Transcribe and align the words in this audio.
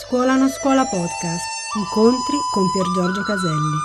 Scuola 0.00 0.36
non 0.36 0.48
scuola 0.48 0.84
podcast. 0.84 1.44
Incontri 1.76 2.36
con 2.52 2.70
Pier 2.70 2.86
Giorgio 2.94 3.22
Caselli. 3.24 3.76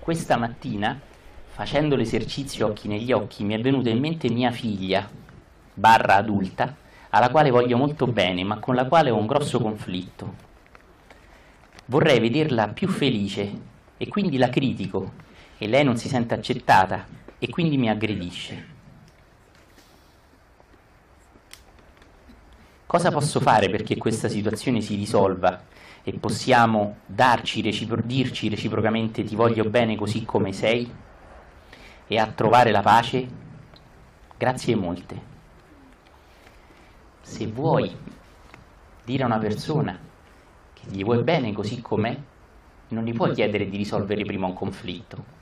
Questa 0.00 0.36
mattina, 0.36 1.00
facendo 1.46 1.94
l'esercizio 1.94 2.66
occhi 2.66 2.88
negli 2.88 3.12
occhi, 3.12 3.44
mi 3.44 3.54
è 3.54 3.60
venuta 3.60 3.88
in 3.90 4.00
mente 4.00 4.28
mia 4.30 4.50
figlia, 4.50 5.08
barra 5.72 6.16
adulta, 6.16 6.76
alla 7.10 7.30
quale 7.30 7.50
voglio 7.50 7.76
molto 7.76 8.08
bene, 8.08 8.42
ma 8.42 8.58
con 8.58 8.74
la 8.74 8.86
quale 8.86 9.10
ho 9.10 9.16
un 9.16 9.26
grosso 9.26 9.60
conflitto. 9.60 10.34
Vorrei 11.86 12.18
vederla 12.18 12.68
più 12.68 12.88
felice 12.88 13.60
e 13.96 14.08
quindi 14.08 14.36
la 14.36 14.50
critico 14.50 15.22
e 15.58 15.66
lei 15.68 15.84
non 15.84 15.96
si 15.96 16.08
sente 16.08 16.34
accettata 16.34 17.06
e 17.38 17.48
quindi 17.48 17.76
mi 17.76 17.88
aggredisce. 17.88 18.72
Cosa 22.86 23.10
posso 23.10 23.40
fare 23.40 23.68
perché 23.70 23.96
questa 23.96 24.28
situazione 24.28 24.80
si 24.80 24.94
risolva 24.94 25.64
e 26.04 26.12
possiamo 26.12 26.98
darci, 27.06 27.60
recipro- 27.60 28.02
dirci 28.04 28.48
reciprocamente 28.48 29.24
ti 29.24 29.34
voglio 29.34 29.64
bene 29.64 29.96
così 29.96 30.24
come 30.24 30.52
sei 30.52 30.88
e 32.06 32.18
a 32.18 32.26
trovare 32.26 32.70
la 32.70 32.82
pace? 32.82 33.26
Grazie 34.36 34.76
molte. 34.76 35.32
Se 37.22 37.46
vuoi 37.46 37.90
dire 39.02 39.22
a 39.22 39.26
una 39.26 39.38
persona 39.38 39.98
che 40.72 40.82
gli 40.86 41.02
vuoi 41.02 41.22
bene 41.22 41.52
così 41.52 41.80
com'è, 41.80 42.16
non 42.88 43.04
gli 43.04 43.12
puoi 43.12 43.32
chiedere 43.32 43.68
di 43.68 43.76
risolvere 43.76 44.24
prima 44.24 44.46
un 44.46 44.54
conflitto. 44.54 45.33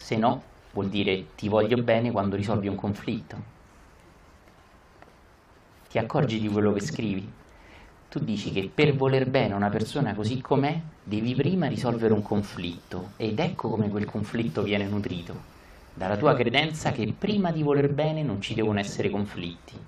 Se 0.00 0.16
no, 0.16 0.42
vuol 0.72 0.88
dire 0.88 1.34
ti 1.36 1.48
voglio 1.48 1.76
bene 1.82 2.10
quando 2.10 2.34
risolvi 2.34 2.68
un 2.68 2.74
conflitto. 2.74 3.36
Ti 5.90 5.98
accorgi 5.98 6.40
di 6.40 6.48
quello 6.48 6.72
che 6.72 6.80
scrivi? 6.80 7.30
Tu 8.08 8.18
dici 8.18 8.50
che 8.50 8.70
per 8.74 8.96
voler 8.96 9.28
bene 9.28 9.52
a 9.52 9.56
una 9.56 9.68
persona 9.68 10.14
così 10.14 10.40
com'è, 10.40 10.80
devi 11.04 11.34
prima 11.34 11.68
risolvere 11.68 12.14
un 12.14 12.22
conflitto 12.22 13.10
ed 13.18 13.38
ecco 13.38 13.68
come 13.68 13.90
quel 13.90 14.06
conflitto 14.06 14.62
viene 14.62 14.88
nutrito, 14.88 15.34
dalla 15.92 16.16
tua 16.16 16.34
credenza 16.34 16.92
che 16.92 17.14
prima 17.16 17.52
di 17.52 17.62
voler 17.62 17.92
bene 17.92 18.22
non 18.22 18.40
ci 18.40 18.54
devono 18.54 18.80
essere 18.80 19.10
conflitti. 19.10 19.78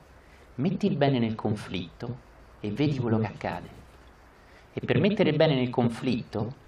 Metti 0.57 0.87
il 0.87 0.97
bene 0.97 1.19
nel 1.19 1.35
conflitto 1.35 2.19
e 2.61 2.71
vedi 2.71 2.99
quello 2.99 3.19
che 3.19 3.27
accade. 3.27 3.69
E 4.75 4.81
per 4.85 5.01
mettere 5.01 5.33
bene 5.33 5.55
nel 5.55 5.71
conflitto, 5.71 6.61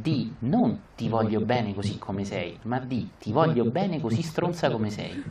di 0.00 0.34
non 0.40 0.80
ti 0.96 1.08
voglio 1.08 1.40
bene 1.40 1.74
così 1.74 1.98
come 1.98 2.24
sei, 2.24 2.58
ma 2.62 2.78
di 2.80 3.10
ti 3.18 3.32
voglio 3.32 3.64
bene 3.64 4.00
così 4.00 4.22
stronza 4.22 4.70
come 4.70 4.90
sei. 4.90 5.22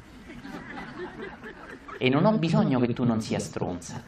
E 1.97 2.09
non 2.09 2.25
ho 2.25 2.37
bisogno 2.37 2.79
che 2.79 2.93
tu 2.93 3.03
non 3.03 3.21
sia 3.21 3.39
stronza. 3.39 4.01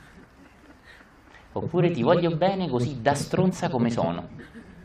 Oppure 1.52 1.92
ti 1.92 2.02
voglio 2.02 2.36
bene 2.36 2.70
così 2.70 3.02
da 3.02 3.14
stronza 3.14 3.70
come 3.70 3.90
sono. 3.90 4.30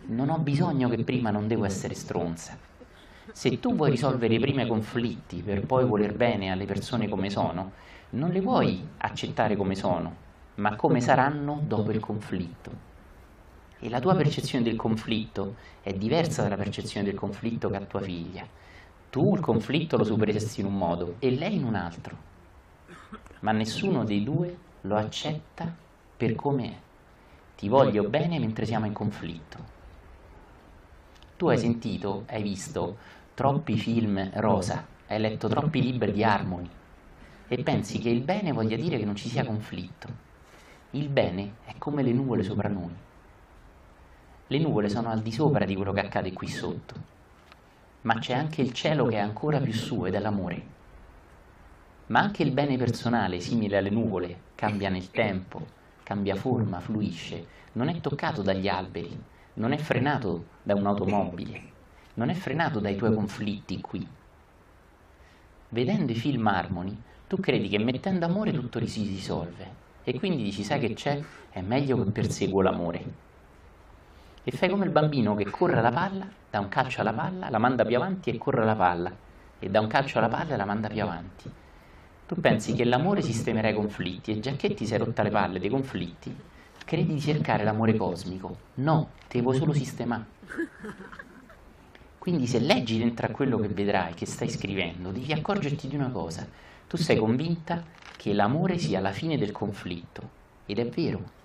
Non 0.07 0.29
ho 0.29 0.39
bisogno 0.39 0.89
che 0.89 1.03
prima 1.03 1.31
non 1.31 1.49
devo 1.49 1.65
essere 1.65 1.95
stronza. 1.95 2.57
Se 3.33 3.61
tu 3.61 3.75
vuoi 3.75 3.91
risolvere 3.91 4.35
i 4.35 4.67
conflitti 4.67 5.43
per 5.43 5.65
poi 5.65 5.85
voler 5.85 6.15
bene 6.15 6.51
alle 6.51 6.65
persone 6.65 7.09
come 7.09 7.31
sono, 7.31 7.73
non 8.11 8.31
le 8.31 8.41
vuoi 8.41 8.87
accettare 8.99 9.57
come 9.57 9.77
sono, 9.77 10.15
ma 10.57 10.75
come 10.75 11.01
saranno 11.01 11.61
dopo 11.65 11.93
il 11.93 12.01
conflitto. 12.01 12.90
E 13.81 13.89
la 13.89 13.99
tua 13.99 14.15
percezione 14.15 14.63
del 14.63 14.77
conflitto 14.77 15.57
è 15.83 15.93
diversa 15.95 16.43
dalla 16.43 16.57
percezione 16.57 17.07
del 17.07 17.17
conflitto 17.17 17.71
che 17.71 17.77
ha 17.77 17.81
tua 17.81 18.01
figlia. 18.01 18.47
Tu 19.09 19.35
il 19.35 19.41
conflitto 19.41 19.97
lo 19.97 20.05
supereresti 20.05 20.61
in 20.61 20.67
un 20.67 20.77
modo 20.77 21.17
e 21.19 21.31
lei 21.31 21.57
in 21.57 21.65
un 21.65 21.75
altro, 21.75 22.17
ma 23.41 23.53
nessuno 23.53 24.05
dei 24.05 24.23
due 24.23 24.57
lo 24.83 24.97
accetta 24.97 25.75
per 26.17 26.35
come 26.35 26.65
è. 26.67 26.77
Ti 27.57 27.69
voglio 27.69 28.05
bene 28.05 28.39
mentre 28.39 28.67
siamo 28.67 28.87
in 28.87 28.93
conflitto. 28.93 29.59
Tu 31.37 31.49
hai 31.49 31.59
sentito, 31.59 32.25
hai 32.29 32.43
visto 32.43 32.99
troppi 33.35 33.79
film 33.79 34.31
rosa, 34.35 34.87
hai 35.07 35.19
letto 35.19 35.49
troppi 35.49 35.81
libri 35.81 36.13
di 36.13 36.23
Harmony 36.23 36.69
e 37.49 37.63
pensi 37.63 37.99
che 37.99 38.11
il 38.11 38.21
bene 38.21 38.53
voglia 38.53 38.77
dire 38.77 38.99
che 38.99 39.05
non 39.05 39.17
ci 39.17 39.29
sia 39.29 39.45
conflitto. 39.45 40.09
Il 40.91 41.09
bene 41.09 41.55
è 41.65 41.75
come 41.79 42.03
le 42.03 42.13
nuvole 42.13 42.43
sopra 42.43 42.69
noi. 42.69 42.95
Le 44.51 44.59
nuvole 44.59 44.89
sono 44.89 45.11
al 45.11 45.21
di 45.21 45.31
sopra 45.31 45.65
di 45.65 45.77
quello 45.77 45.93
che 45.93 46.01
accade 46.01 46.33
qui 46.33 46.49
sotto, 46.49 46.95
ma 48.01 48.19
c'è 48.19 48.33
anche 48.33 48.61
il 48.63 48.73
cielo 48.73 49.07
che 49.07 49.15
è 49.15 49.21
ancora 49.21 49.61
più 49.61 49.73
su 49.73 50.07
ed 50.07 50.15
è 50.15 50.19
l'amore. 50.19 50.63
Ma 52.07 52.19
anche 52.19 52.43
il 52.43 52.51
bene 52.51 52.77
personale, 52.77 53.39
simile 53.39 53.77
alle 53.77 53.91
nuvole, 53.91 54.37
cambia 54.57 54.89
nel 54.89 55.13
tempo, 55.13 55.65
cambia 56.03 56.35
forma, 56.35 56.81
fluisce, 56.81 57.47
non 57.75 57.87
è 57.91 58.01
toccato 58.01 58.43
dagli 58.43 58.67
alberi, 58.67 59.17
non 59.55 59.71
è 59.71 59.77
frenato 59.77 60.47
da 60.65 60.75
un'automobile, 60.75 61.63
non 62.15 62.29
è 62.29 62.35
frenato 62.35 62.81
dai 62.81 62.97
tuoi 62.97 63.15
conflitti 63.15 63.81
qui. 63.81 64.05
Vedendo 65.69 66.11
i 66.11 66.17
film 66.17 66.45
Harmony, 66.49 67.01
tu 67.29 67.39
credi 67.39 67.69
che 67.69 67.79
mettendo 67.79 68.25
amore 68.25 68.51
tutto 68.51 68.85
si 68.85 69.07
risolve 69.07 69.69
e 70.03 70.19
quindi 70.19 70.43
dici 70.43 70.65
sai 70.65 70.81
che 70.81 70.93
c'è? 70.95 71.23
È 71.51 71.61
meglio 71.61 72.03
che 72.03 72.11
perseguo 72.11 72.63
l'amore. 72.63 73.30
E 74.53 74.57
fai 74.57 74.69
come 74.69 74.85
il 74.85 74.91
bambino 74.91 75.37
che 75.37 75.49
corre 75.49 75.79
alla 75.79 75.93
palla, 75.93 76.27
dà 76.51 76.59
un 76.59 76.69
calcio 76.69 77.03
alla 77.03 77.13
palla, 77.13 77.49
la 77.51 77.59
manda 77.59 77.85
più 77.85 77.95
avanti 77.95 78.31
e 78.31 78.37
corre 78.37 78.63
alla 78.63 78.75
palla 78.75 79.13
e 79.61 79.71
dà 79.71 79.79
un 79.79 79.87
calcio 79.87 80.19
alla 80.19 80.29
palla 80.29 80.55
e 80.55 80.57
la 80.57 80.65
manda 80.65 80.89
più 80.89 81.05
avanti. 81.05 81.49
Tu 82.27 82.35
pensi 82.41 82.73
che 82.73 82.85
l'amore 82.85 83.23
sistemerà 83.23 83.69
i 83.69 83.75
conflitti 83.75 84.33
e 84.33 84.41
già 84.41 84.51
che 84.55 84.75
ti 84.75 84.87
sei 84.87 84.99
rotta 84.99 85.23
le 85.23 85.31
palle 85.31 85.61
dei 85.61 85.69
conflitti, 85.69 86.37
credi 86.85 87.15
di 87.15 87.21
cercare 87.21 87.63
l'amore 87.63 87.95
cosmico. 87.95 88.57
No, 88.75 89.11
te 89.29 89.41
vuoi 89.41 89.57
solo 89.57 89.73
sistemare. 89.73 90.25
Quindi 92.19 92.49
se 92.49 92.59
leggi 92.59 92.99
dentro 92.99 93.27
a 93.27 93.31
quello 93.31 93.57
che 93.57 93.69
vedrai, 93.69 94.15
che 94.15 94.27
stai 94.27 94.49
scrivendo, 94.49 95.13
devi 95.13 95.33
accorgerti 95.33 95.87
di 95.87 95.95
una 95.95 96.11
cosa. 96.11 96.45
Tu 96.89 96.97
sei 96.97 97.19
convinta 97.19 97.85
che 98.17 98.33
l'amore 98.33 98.79
sia 98.79 98.99
la 98.99 99.13
fine 99.13 99.39
del 99.39 99.53
conflitto. 99.53 100.29
Ed 100.67 100.81
è 100.81 100.89
vero. 100.89 101.39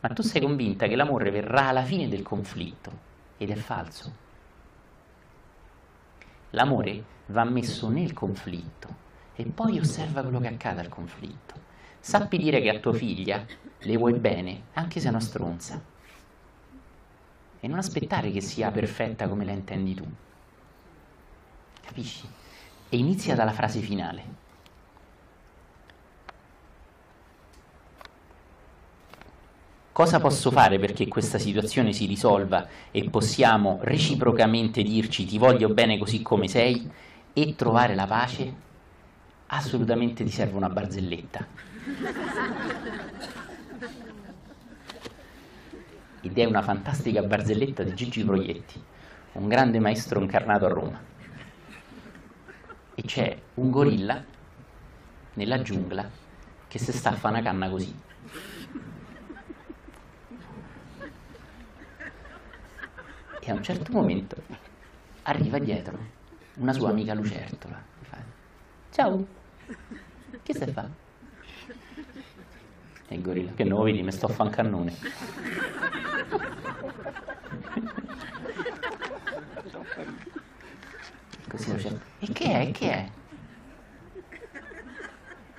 Ma 0.00 0.08
tu 0.10 0.22
sei 0.22 0.40
convinta 0.40 0.86
che 0.86 0.96
l'amore 0.96 1.30
verrà 1.30 1.68
alla 1.68 1.82
fine 1.82 2.08
del 2.08 2.22
conflitto. 2.22 3.06
Ed 3.36 3.50
è 3.50 3.54
falso. 3.54 4.26
L'amore 6.50 7.04
va 7.26 7.44
messo 7.44 7.88
nel 7.88 8.12
conflitto 8.12 9.06
e 9.34 9.44
poi 9.44 9.78
osserva 9.78 10.22
quello 10.22 10.40
che 10.40 10.48
accade 10.48 10.80
al 10.80 10.88
conflitto. 10.88 11.54
Sappi 12.00 12.38
dire 12.38 12.60
che 12.60 12.70
a 12.70 12.78
tua 12.78 12.92
figlia 12.92 13.44
le 13.78 13.96
vuoi 13.96 14.14
bene, 14.14 14.62
anche 14.74 14.98
se 14.98 15.06
è 15.06 15.10
una 15.10 15.20
stronza. 15.20 15.80
E 17.60 17.68
non 17.68 17.78
aspettare 17.78 18.30
che 18.30 18.40
sia 18.40 18.70
perfetta 18.70 19.28
come 19.28 19.44
la 19.44 19.52
intendi 19.52 19.94
tu. 19.94 20.06
Capisci? 21.82 22.26
E 22.88 22.96
inizia 22.96 23.34
dalla 23.34 23.52
frase 23.52 23.80
finale. 23.80 24.46
Cosa 29.98 30.20
posso 30.20 30.52
fare 30.52 30.78
perché 30.78 31.08
questa 31.08 31.40
situazione 31.40 31.92
si 31.92 32.06
risolva 32.06 32.68
e 32.92 33.10
possiamo 33.10 33.80
reciprocamente 33.82 34.84
dirci 34.84 35.24
ti 35.24 35.38
voglio 35.38 35.70
bene 35.70 35.98
così 35.98 36.22
come 36.22 36.46
sei 36.46 36.88
e 37.32 37.54
trovare 37.56 37.96
la 37.96 38.06
pace? 38.06 38.54
assolutamente 39.46 40.22
ti 40.22 40.30
serve 40.30 40.56
una 40.56 40.68
barzelletta. 40.68 41.44
Ed 46.22 46.38
è 46.38 46.44
una 46.44 46.62
fantastica 46.62 47.20
barzelletta 47.24 47.82
di 47.82 47.92
Gigi 47.94 48.22
Proietti, 48.22 48.80
un 49.32 49.48
grande 49.48 49.80
maestro 49.80 50.20
incarnato 50.20 50.64
a 50.64 50.68
Roma. 50.68 51.00
E 52.94 53.02
c'è 53.02 53.36
un 53.54 53.68
gorilla 53.68 54.22
nella 55.34 55.60
giungla 55.60 56.08
che 56.68 56.78
si 56.78 56.92
staffa 56.92 57.30
una 57.30 57.42
canna 57.42 57.68
così. 57.68 58.06
E 63.48 63.50
a 63.50 63.54
un 63.54 63.62
certo 63.62 63.90
momento 63.92 64.36
arriva 65.22 65.58
dietro 65.58 65.98
una 66.56 66.74
sua 66.74 66.90
amica 66.90 67.14
lucertola. 67.14 67.82
Ciao! 68.90 69.26
Che 70.42 70.52
stai 70.52 70.70
fa? 70.70 70.86
E 73.08 73.14
il 73.14 73.22
gorilla, 73.22 73.52
che 73.52 73.64
non 73.64 73.82
vedi, 73.84 74.02
mi 74.02 74.12
sto 74.12 74.26
a 74.26 74.28
fare 74.28 74.50
un 74.50 74.54
cannone. 74.54 74.94
Così 81.48 81.72
lo 81.72 81.78
certo. 81.78 82.04
E 82.18 82.30
che 82.30 82.52
è? 82.52 82.70
Che 82.70 82.90
è? 82.92 83.10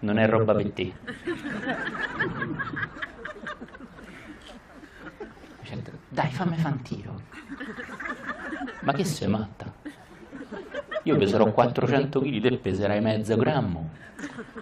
Non 0.01 0.19
è 0.19 0.29
roba 0.29 0.53
per 0.53 0.71
te. 0.73 0.93
Dai, 6.09 6.31
fammi 6.31 6.57
fa 6.57 6.67
un 6.67 6.81
tiro. 6.83 7.38
Ma 8.81 8.93
che 8.93 9.03
sei 9.03 9.27
matta? 9.27 9.71
Io 11.03 11.17
peserò 11.17 11.51
400 11.51 12.19
kg, 12.21 12.41
te 12.41 12.57
peserai 12.57 13.01
mezzo 13.01 13.35
grammo. 13.35 13.89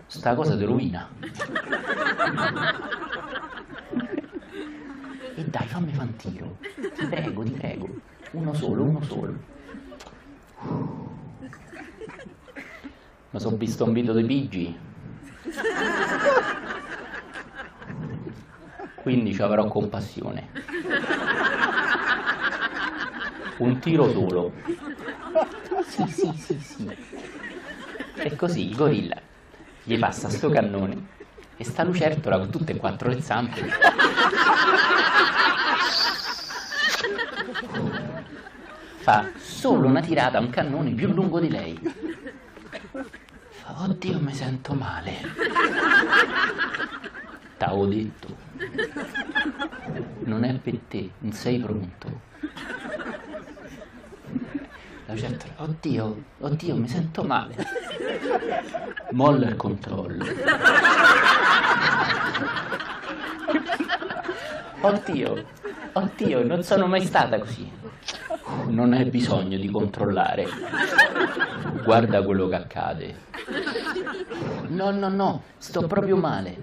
Sta 0.05 0.35
cosa 0.35 0.55
ti 0.55 0.63
rovina. 0.63 1.09
E 5.35 5.43
dai, 5.45 5.67
fammi 5.67 5.93
fan 5.93 6.15
tiro. 6.15 6.57
Ti 6.95 7.05
prego, 7.07 7.43
ti 7.43 7.51
prego. 7.51 7.89
Uno 8.31 8.53
solo, 8.53 8.83
uno 8.83 9.01
solo. 9.01 9.35
Ma 13.29 13.39
sono 13.39 13.57
visto 13.57 13.83
un 13.83 13.93
video 13.93 14.13
dei 14.13 14.23
Bigi. 14.23 14.77
Quindi 18.95 19.33
ci 19.33 19.41
avrò 19.41 19.65
compassione. 19.67 20.49
Un 23.57 23.79
tiro 23.79 24.11
solo. 24.11 24.53
Sì, 25.87 26.05
sì, 26.07 26.31
sì, 26.35 26.59
sì. 26.59 26.97
E 28.15 28.35
così 28.35 28.69
il 28.69 28.75
gorilla 28.75 29.19
gli 29.83 29.97
passa 29.97 30.29
sto 30.29 30.49
cannone 30.49 31.07
e 31.55 31.63
sta 31.63 31.83
lucertola 31.83 32.39
con 32.39 32.49
tutte 32.49 32.73
e 32.73 32.77
quattro 32.77 33.09
le 33.09 33.21
zampe. 33.21 33.69
Fa 38.97 39.29
solo 39.37 39.87
una 39.87 40.01
tirata 40.01 40.37
a 40.37 40.41
un 40.41 40.49
cannone 40.49 40.91
più 40.91 41.07
lungo 41.13 41.39
di 41.39 41.49
lei. 41.49 41.79
Fa, 43.49 43.75
oddio, 43.83 44.19
mi 44.19 44.33
sento 44.33 44.73
male. 44.73 45.13
T'avevo 47.57 47.85
detto. 47.85 48.35
Non 50.25 50.43
è 50.43 50.53
per 50.55 50.77
te, 50.87 51.09
non 51.19 51.31
sei 51.31 51.59
pronto. 51.59 52.26
La 55.07 55.13
lucertola, 55.13 55.53
oddio, 55.57 56.23
oddio, 56.39 56.75
mi 56.75 56.87
sento 56.89 57.23
male. 57.23 57.55
Molla 59.11 59.47
il 59.47 59.55
controllo. 59.55 60.25
Oddio, 64.81 65.45
oddio, 65.93 66.45
non 66.45 66.61
sono 66.61 66.87
mai 66.87 67.05
stata 67.05 67.39
così. 67.39 67.71
Non 68.67 68.91
hai 68.91 69.05
bisogno 69.05 69.57
di 69.57 69.69
controllare. 69.69 70.45
Guarda 71.85 72.21
quello 72.21 72.49
che 72.49 72.55
accade. 72.55 73.15
No, 74.67 74.91
no, 74.91 75.07
no, 75.07 75.43
sto 75.57 75.87
proprio 75.87 76.17
male. 76.17 76.57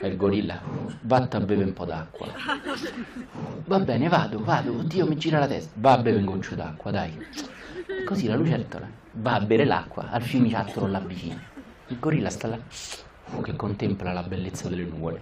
E 0.00 0.08
il 0.08 0.16
gorilla, 0.16 0.60
vatta 1.02 1.36
a 1.36 1.40
bere 1.40 1.62
un 1.62 1.72
po' 1.72 1.84
d'acqua. 1.84 2.26
Va 3.66 3.78
bene, 3.78 4.08
vado, 4.08 4.42
vado, 4.42 4.78
oddio 4.78 5.06
mi 5.06 5.16
gira 5.16 5.38
la 5.38 5.46
testa. 5.46 5.70
Va 5.76 5.92
a 5.92 5.98
bere 5.98 6.16
un 6.16 6.24
goccio 6.24 6.54
d'acqua, 6.54 6.90
dai. 6.90 7.16
Così 8.04 8.26
la 8.26 8.36
lucertola 8.36 8.88
va 9.12 9.34
a 9.34 9.40
bere 9.40 9.64
l'acqua 9.64 10.10
al 10.10 10.22
fiumiciattolo 10.22 11.00
vicino. 11.06 11.40
Il 11.88 11.98
gorilla 11.98 12.30
sta 12.30 12.48
là 12.48 12.58
che 13.42 13.56
contempla 13.56 14.12
la 14.12 14.22
bellezza 14.22 14.68
delle 14.68 14.84
nuvole. 14.84 15.20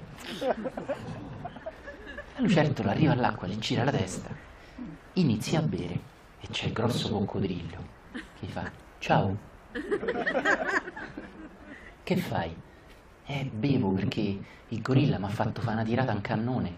La 2.35 2.40
lucertola 2.40 2.90
arriva 2.90 3.12
all'acqua, 3.12 3.46
gli 3.46 3.58
gira 3.58 3.85
la 3.85 3.90
testa, 3.90 4.31
inizia 5.14 5.58
a 5.58 5.62
bere 5.62 6.00
e 6.40 6.49
c'è 6.50 6.67
il 6.67 6.73
grosso 6.73 7.11
coccodrillo 7.11 8.00
che 8.40 8.46
fa 8.46 8.70
ciao. 8.99 9.37
Che 12.02 12.17
fai? 12.17 12.55
Eh, 13.25 13.45
bevo 13.45 13.91
perché 13.91 14.39
il 14.69 14.83
gorilla 14.83 15.19
mi 15.19 15.27
ha 15.27 15.29
fatto 15.29 15.61
fare 15.61 15.75
una 15.75 15.85
tirata 15.85 16.11
a 16.11 16.15
un 16.15 16.21
cannone. 16.21 16.75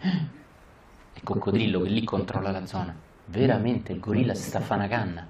Il 1.15 1.23
coccodrillo 1.25 1.81
che 1.81 1.89
lì 1.89 2.05
controlla 2.05 2.51
la 2.51 2.67
zona. 2.67 2.95
Veramente 3.27 3.93
il 3.93 4.01
gorilla 4.01 4.35
si 4.35 4.43
sta 4.43 4.59
a 4.59 4.61
fare 4.61 4.81
una 4.81 4.89
canna. 4.89 5.27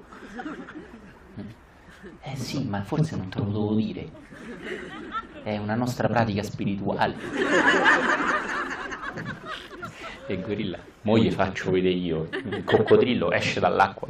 Eh 2.21 2.37
sì, 2.37 2.65
ma 2.65 2.83
forse 2.83 3.17
non 3.17 3.29
te 3.29 3.39
lo 3.39 3.45
dovevo 3.45 3.75
dire. 3.75 4.09
È 5.43 5.57
una 5.57 5.75
nostra 5.75 6.09
pratica 6.09 6.43
spirituale. 6.43 7.15
E 10.27 10.33
il 10.33 10.41
gorilla, 10.41 10.79
mo 11.03 11.19
gli 11.19 11.31
faccio 11.31 11.71
vedere 11.71 11.95
io. 11.95 12.31
Il 12.33 12.65
coccodrillo 12.65 13.31
esce 13.31 13.61
dall'acqua. 13.61 14.09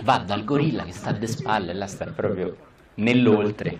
Va 0.00 0.18
dal 0.18 0.44
gorilla 0.44 0.82
che 0.82 0.90
sta 0.90 1.10
alle 1.10 1.28
spalle, 1.28 1.72
là 1.72 1.86
sta 1.86 2.06
proprio 2.06 2.56
nell'oltre. 2.96 3.78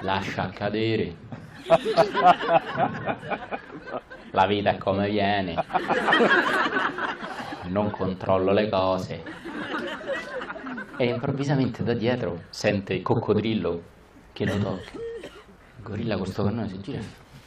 Lascia 0.00 0.50
cadere. 0.50 1.16
La 4.30 4.46
vita 4.46 4.70
è 4.70 4.78
come 4.78 5.08
viene. 5.08 5.54
Non 7.68 7.90
controllo 7.90 8.52
le 8.52 8.68
cose. 8.68 9.22
E 10.98 11.04
improvvisamente 11.04 11.82
da 11.82 11.92
dietro 11.92 12.44
sente 12.50 12.94
il 12.94 13.02
coccodrillo 13.02 13.82
che 14.32 14.44
lo 14.46 14.56
tocca. 14.58 14.90
Il 14.92 15.82
gorilla 15.82 16.16
con 16.16 16.26
sto 16.26 16.44
cannone 16.44 16.68
si 16.68 16.80
gira. 16.80 17.00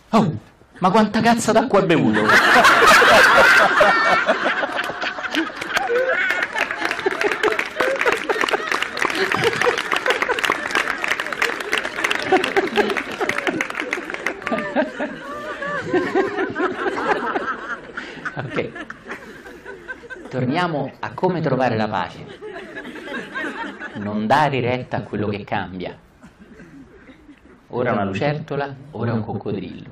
Oh, 0.10 0.38
ma 0.80 0.92
quanta 0.92 1.22
cazzo 1.22 1.52
d'acqua 1.52 1.80
ha 1.80 1.84
bevuto? 1.84 2.22
Torniamo 20.60 20.92
a 21.00 21.14
come 21.14 21.40
trovare 21.40 21.78
la 21.78 21.88
pace. 21.88 22.26
Non 23.96 24.28
dare 24.28 24.60
retta 24.60 24.98
a 24.98 25.04
quello 25.04 25.30
che 25.30 25.46
cambia. 25.46 25.98
Ora 27.68 27.94
una 27.94 28.04
lucertola, 28.04 28.76
ora 28.92 29.14
un 29.14 29.24
coccodrillo. 29.24 29.90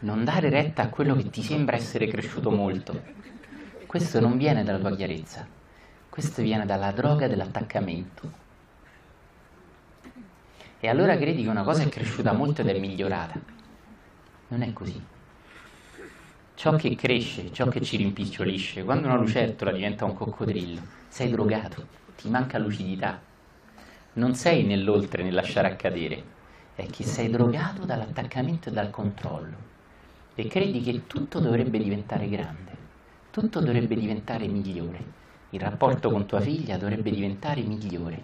Non 0.00 0.24
dare 0.24 0.48
retta 0.48 0.82
a 0.82 0.88
quello 0.88 1.14
che 1.14 1.30
ti 1.30 1.40
sembra 1.40 1.76
essere 1.76 2.08
cresciuto 2.08 2.50
molto. 2.50 3.00
Questo 3.86 4.18
non 4.18 4.36
viene 4.38 4.64
dalla 4.64 4.80
tua 4.80 4.96
chiarezza, 4.96 5.46
questo 6.10 6.42
viene 6.42 6.66
dalla 6.66 6.90
droga 6.90 7.28
dell'attaccamento. 7.28 8.32
E 10.80 10.88
allora 10.88 11.16
credi 11.16 11.44
che 11.44 11.48
una 11.48 11.62
cosa 11.62 11.84
è 11.84 11.88
cresciuta 11.88 12.32
molto 12.32 12.62
ed 12.62 12.70
è 12.70 12.78
migliorata. 12.80 13.38
Non 14.48 14.62
è 14.62 14.72
così. 14.72 15.12
Ciò 16.56 16.76
che 16.76 16.94
cresce, 16.94 17.52
ciò 17.52 17.66
che 17.66 17.80
ci 17.80 17.96
rimpicciolisce, 17.96 18.84
quando 18.84 19.08
una 19.08 19.16
lucertola 19.16 19.72
diventa 19.72 20.04
un 20.04 20.14
coccodrillo, 20.14 20.80
sei 21.08 21.28
drogato, 21.28 21.84
ti 22.16 22.28
manca 22.28 22.58
lucidità. 22.58 23.20
Non 24.14 24.34
sei 24.36 24.62
nell'oltre 24.62 25.24
nel 25.24 25.34
lasciare 25.34 25.66
accadere, 25.66 26.22
è 26.76 26.86
che 26.86 27.02
sei 27.02 27.28
drogato 27.28 27.84
dall'attaccamento 27.84 28.68
e 28.68 28.72
dal 28.72 28.88
controllo. 28.90 29.56
E 30.36 30.46
credi 30.46 30.80
che 30.80 31.08
tutto 31.08 31.40
dovrebbe 31.40 31.78
diventare 31.78 32.28
grande, 32.28 32.76
tutto 33.30 33.60
dovrebbe 33.60 33.96
diventare 33.96 34.46
migliore. 34.46 35.04
Il 35.50 35.60
rapporto 35.60 36.08
con 36.08 36.24
tua 36.24 36.40
figlia 36.40 36.78
dovrebbe 36.78 37.10
diventare 37.10 37.62
migliore. 37.62 38.22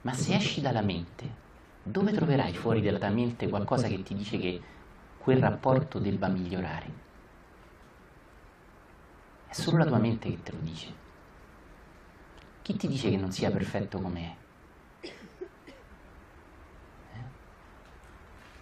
Ma 0.00 0.14
se 0.14 0.34
esci 0.34 0.62
dalla 0.62 0.82
mente, 0.82 1.28
dove 1.82 2.12
troverai 2.12 2.54
fuori 2.54 2.80
dalla 2.80 2.98
tua 2.98 3.10
mente 3.10 3.48
qualcosa 3.50 3.86
che 3.86 4.02
ti 4.02 4.14
dice 4.14 4.38
che 4.38 4.60
quel 5.18 5.38
rapporto 5.38 5.98
debba 5.98 6.28
migliorare? 6.28 7.08
È 9.50 9.54
solo 9.54 9.78
la 9.78 9.84
tua 9.84 9.98
mente 9.98 10.30
che 10.30 10.42
te 10.44 10.52
lo 10.52 10.58
dice. 10.60 10.94
Chi 12.62 12.76
ti 12.76 12.86
dice 12.86 13.10
che 13.10 13.16
non 13.16 13.32
sia 13.32 13.50
perfetto 13.50 13.98
come 13.98 14.36
è? 15.00 15.08
Eh? 17.14 17.22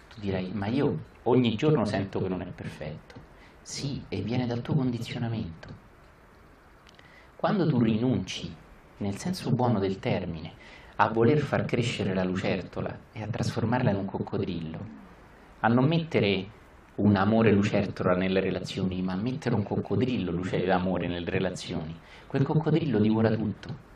Tu 0.09 0.19
dirai, 0.19 0.51
ma 0.55 0.67
io 0.67 0.99
ogni 1.25 1.57
giorno 1.57 1.85
sento 1.85 2.23
che 2.23 2.29
non 2.29 2.41
è 2.41 2.47
perfetto. 2.47 3.21
Sì, 3.61 4.03
e 4.09 4.23
viene 4.23 4.47
dal 4.47 4.63
tuo 4.63 4.77
condizionamento. 4.77 5.69
Quando 7.37 7.69
tu 7.69 7.79
rinunci, 7.81 8.57
nel 8.97 9.19
senso 9.19 9.51
buono 9.51 9.79
del 9.81 9.99
termine, 9.99 10.53
a 10.97 11.09
voler 11.11 11.41
far 11.41 11.67
crescere 11.67 12.15
la 12.15 12.25
lucertola 12.25 12.99
e 13.13 13.23
a 13.23 13.29
trasformarla 13.29 13.91
in 13.91 13.97
un 13.97 14.07
coccodrillo, 14.07 14.87
a 15.61 15.69
non 15.69 15.85
mettere 15.85 16.57
un 16.99 17.15
amore 17.15 17.53
lucertola 17.53 18.15
nelle 18.15 18.41
relazioni, 18.41 19.01
ma 19.03 19.15
mettere 19.15 19.55
un 19.55 19.63
coccodrillo 19.63 20.33
luce 20.33 20.65
d'amore 20.65 21.07
nelle 21.07 21.31
relazioni, 21.31 21.97
quel 22.27 22.43
coccodrillo 22.43 22.99
divora 22.99 23.31
tutto. 23.31 23.87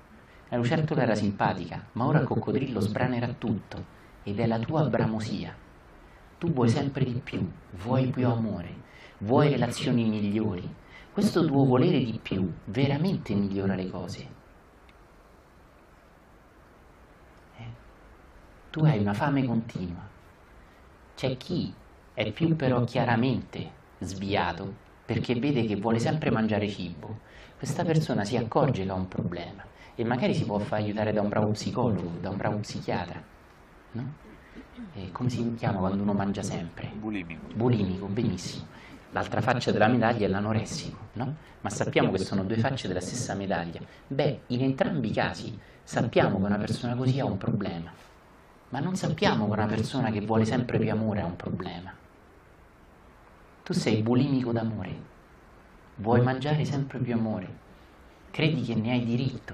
La 0.48 0.56
lucertola 0.56 1.02
era 1.02 1.14
simpatica, 1.16 1.86
ma 1.92 2.06
ora 2.06 2.20
il 2.20 2.26
coccodrillo 2.26 2.78
sbranerà 2.78 3.34
tutto 3.36 3.84
ed 4.22 4.38
è 4.38 4.46
la 4.46 4.58
tua 4.58 4.84
bramosia. 4.84 5.52
Tu 6.38 6.52
vuoi 6.52 6.68
sempre 6.68 7.04
di 7.04 7.20
più, 7.22 7.44
vuoi 7.82 8.08
più 8.08 8.28
amore, 8.28 8.72
vuoi 9.18 9.48
relazioni 9.48 10.08
migliori. 10.08 10.80
Questo 11.12 11.44
tuo 11.44 11.64
volere 11.64 11.98
di 11.98 12.18
più 12.22 12.52
veramente 12.66 13.34
migliora 13.34 13.74
le 13.74 13.90
cose. 13.90 14.28
Eh? 17.56 17.70
Tu 18.70 18.84
hai 18.84 19.00
una 19.00 19.12
fame 19.12 19.44
continua. 19.44 20.08
C'è 21.14 21.36
chi 21.36 21.74
è 22.14 22.30
più 22.32 22.56
però 22.56 22.84
chiaramente 22.84 23.70
sviato 23.98 24.74
perché 25.04 25.34
vede 25.34 25.64
che 25.64 25.76
vuole 25.76 25.98
sempre 25.98 26.30
mangiare 26.30 26.68
cibo, 26.68 27.18
questa 27.56 27.84
persona 27.84 28.24
si 28.24 28.36
accorge 28.36 28.84
che 28.84 28.90
ha 28.90 28.94
un 28.94 29.08
problema 29.08 29.64
e 29.94 30.04
magari 30.04 30.34
si 30.34 30.44
può 30.44 30.58
far 30.58 30.80
aiutare 30.80 31.12
da 31.12 31.20
un 31.20 31.28
bravo 31.28 31.50
psicologo, 31.50 32.12
da 32.20 32.30
un 32.30 32.36
bravo 32.36 32.56
psichiatra. 32.58 33.22
No? 33.92 34.12
Come 35.12 35.30
si 35.30 35.54
chiama 35.54 35.78
quando 35.78 36.02
uno 36.02 36.12
mangia 36.12 36.42
sempre? 36.42 36.90
Bulimico. 36.94 37.46
Bulimico, 37.54 38.06
benissimo. 38.06 38.66
L'altra 39.10 39.40
faccia 39.40 39.70
della 39.70 39.88
medaglia 39.88 40.26
è 40.26 40.28
l'anoressico, 40.28 40.98
no? 41.14 41.36
Ma 41.60 41.70
sappiamo 41.70 42.10
che 42.10 42.18
sono 42.18 42.44
due 42.44 42.56
facce 42.56 42.88
della 42.88 43.00
stessa 43.00 43.34
medaglia. 43.34 43.80
Beh, 44.06 44.40
in 44.48 44.62
entrambi 44.62 45.10
i 45.10 45.12
casi 45.12 45.58
sappiamo 45.82 46.38
che 46.38 46.44
una 46.46 46.56
persona 46.56 46.94
così 46.94 47.20
ha 47.20 47.24
un 47.24 47.36
problema, 47.36 47.92
ma 48.70 48.80
non 48.80 48.96
sappiamo 48.96 49.46
che 49.46 49.52
una 49.52 49.66
persona 49.66 50.10
che 50.10 50.20
vuole 50.20 50.44
sempre 50.44 50.78
più 50.78 50.90
amore 50.90 51.20
ha 51.20 51.26
un 51.26 51.36
problema. 51.36 51.92
Tu 53.64 53.74
sei 53.74 54.02
bulimico 54.02 54.50
d'amore, 54.50 54.92
vuoi 55.98 56.20
mangiare 56.20 56.64
sempre 56.64 56.98
più 56.98 57.14
amore, 57.14 57.46
credi 58.32 58.62
che 58.62 58.74
ne 58.74 58.90
hai 58.90 59.04
diritto, 59.04 59.52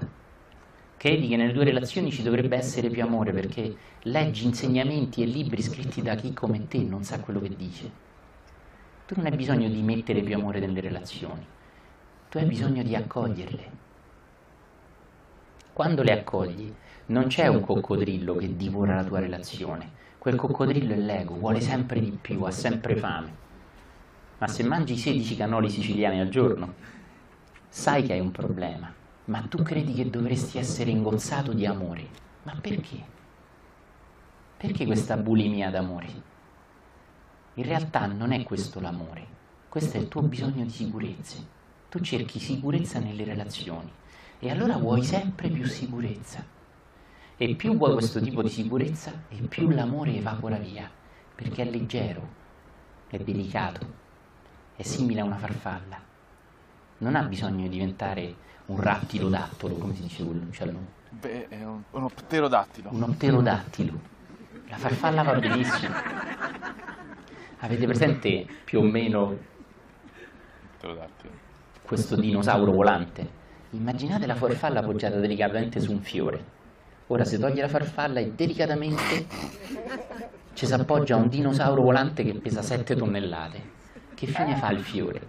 credi 0.97 1.27
che 1.27 1.35
nelle 1.35 1.53
tue 1.53 1.63
relazioni 1.63 2.11
ci 2.11 2.23
dovrebbe 2.23 2.57
essere 2.57 2.89
più 2.89 3.03
amore 3.03 3.31
perché 3.31 3.75
leggi 4.01 4.47
insegnamenti 4.47 5.21
e 5.21 5.27
libri 5.27 5.61
scritti 5.61 6.01
da 6.01 6.15
chi 6.15 6.33
come 6.33 6.67
te 6.67 6.79
non 6.79 7.03
sa 7.03 7.19
quello 7.19 7.39
che 7.39 7.55
dice. 7.55 7.91
Tu 9.05 9.13
non 9.15 9.27
hai 9.27 9.35
bisogno 9.35 9.69
di 9.69 9.83
mettere 9.83 10.21
più 10.21 10.33
amore 10.33 10.59
nelle 10.59 10.81
relazioni, 10.81 11.45
tu 12.29 12.39
hai 12.39 12.45
bisogno 12.45 12.81
di 12.81 12.95
accoglierle. 12.95 13.71
Quando 15.71 16.01
le 16.01 16.13
accogli 16.13 16.73
non 17.07 17.27
c'è 17.27 17.45
un 17.45 17.61
coccodrillo 17.61 18.35
che 18.37 18.55
divora 18.55 18.95
la 18.95 19.03
tua 19.03 19.19
relazione, 19.19 19.87
quel 20.17 20.35
coccodrillo 20.35 20.93
è 20.93 20.97
l'ego, 20.97 21.35
vuole 21.35 21.61
sempre 21.61 21.99
di 21.99 22.17
più, 22.19 22.41
ha 22.41 22.51
sempre 22.51 22.95
fame. 22.95 23.48
Ma 24.39 24.47
se 24.47 24.63
mangi 24.63 24.95
16 24.95 25.35
cannoli 25.35 25.69
siciliani 25.69 26.21
al 26.21 26.29
giorno, 26.29 26.73
sai 27.67 28.03
che 28.03 28.13
hai 28.13 28.21
un 28.21 28.31
problema, 28.31 28.89
ma 29.25 29.41
tu 29.41 29.61
credi 29.63 29.93
che 29.93 30.09
dovresti 30.09 30.57
essere 30.57 30.91
ingozzato 30.91 31.51
di 31.51 31.65
amore. 31.65 32.07
Ma 32.43 32.55
perché? 32.59 32.97
Perché 34.55 34.85
questa 34.85 35.17
bulimia 35.17 35.69
d'amore? 35.69 36.07
In 37.55 37.63
realtà 37.65 38.05
non 38.05 38.31
è 38.31 38.41
questo 38.43 38.79
l'amore, 38.79 39.25
questo 39.67 39.97
è 39.97 39.99
il 39.99 40.07
tuo 40.07 40.21
bisogno 40.21 40.63
di 40.63 40.71
sicurezza. 40.71 41.37
Tu 41.89 41.99
cerchi 41.99 42.39
sicurezza 42.39 42.99
nelle 42.99 43.25
relazioni 43.25 43.91
e 44.39 44.49
allora 44.49 44.77
vuoi 44.77 45.03
sempre 45.03 45.49
più 45.49 45.65
sicurezza. 45.65 46.41
E 47.35 47.55
più 47.55 47.75
vuoi 47.75 47.91
questo 47.91 48.21
tipo 48.21 48.41
di 48.41 48.49
sicurezza 48.49 49.11
e 49.27 49.35
più 49.49 49.69
l'amore 49.69 50.15
evapora 50.15 50.55
via, 50.55 50.89
perché 51.35 51.63
è 51.63 51.69
leggero, 51.69 52.27
è 53.09 53.17
delicato, 53.17 54.07
è 54.79 54.83
simile 54.83 55.19
a 55.19 55.25
una 55.25 55.35
farfalla. 55.35 55.99
Non 56.99 57.15
ha 57.17 57.23
bisogno 57.23 57.63
di 57.63 57.69
diventare 57.69 58.33
un 58.67 58.79
rattilodattilo, 58.79 59.75
come 59.75 59.93
si 59.93 60.03
dice 60.03 60.23
quell'uccello? 60.23 60.79
Beh, 61.09 61.49
è 61.49 61.65
un, 61.65 61.81
uno 61.91 62.07
pterodattilo. 62.07 62.87
Un 62.93 63.13
pterodattilo. 63.17 63.99
La 64.69 64.77
farfalla 64.77 65.23
va 65.23 65.33
benissimo. 65.33 65.93
Avete 67.59 67.85
presente 67.87 68.47
più 68.63 68.79
o 68.79 68.83
meno 68.83 69.37
questo 71.81 72.15
dinosauro 72.15 72.71
volante? 72.71 73.29
Immaginate 73.71 74.25
la 74.25 74.35
farfalla 74.35 74.79
appoggiata 74.79 75.19
delicatamente 75.19 75.81
su 75.81 75.91
un 75.91 75.99
fiore. 75.99 76.41
Ora 77.07 77.25
si 77.25 77.37
toglie 77.37 77.63
la 77.63 77.67
farfalla 77.67 78.21
e 78.21 78.31
delicatamente 78.31 79.25
ci 80.53 80.65
si 80.65 80.73
appoggia 80.73 81.15
a 81.15 81.17
un 81.17 81.27
dinosauro 81.27 81.81
volante 81.81 82.23
che 82.23 82.33
pesa 82.35 82.61
7 82.61 82.95
tonnellate 82.95 83.78
che 84.19 84.27
fine 84.27 84.57
fa 84.57 84.69
il 84.71 84.83
fiore? 84.83 85.21